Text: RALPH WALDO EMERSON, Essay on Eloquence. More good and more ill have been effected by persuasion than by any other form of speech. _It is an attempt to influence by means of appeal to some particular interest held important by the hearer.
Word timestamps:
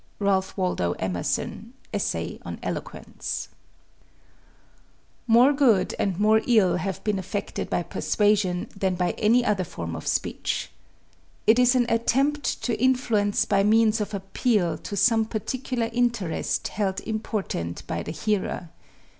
RALPH 0.17 0.57
WALDO 0.57 0.91
EMERSON, 0.93 1.73
Essay 1.93 2.39
on 2.41 2.57
Eloquence. 2.63 3.49
More 5.27 5.53
good 5.53 5.93
and 5.99 6.19
more 6.19 6.41
ill 6.47 6.77
have 6.77 7.03
been 7.03 7.19
effected 7.19 7.69
by 7.69 7.83
persuasion 7.83 8.65
than 8.75 8.95
by 8.95 9.11
any 9.19 9.45
other 9.45 9.63
form 9.63 9.95
of 9.95 10.07
speech. 10.07 10.71
_It 11.47 11.59
is 11.59 11.75
an 11.75 11.85
attempt 11.87 12.63
to 12.63 12.75
influence 12.81 13.45
by 13.45 13.61
means 13.61 14.01
of 14.01 14.15
appeal 14.15 14.75
to 14.79 14.97
some 14.97 15.23
particular 15.25 15.91
interest 15.93 16.69
held 16.69 16.99
important 17.01 17.85
by 17.85 18.01
the 18.01 18.09
hearer. 18.11 18.69